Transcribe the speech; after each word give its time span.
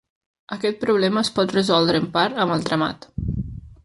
Aquest 0.55 0.79
problema 0.85 1.21
es 1.25 1.29
pot 1.35 1.53
resoldre, 1.57 1.99
en 2.05 2.11
part, 2.15 2.39
amb 2.47 2.57
el 2.57 2.65
tramat. 2.71 3.07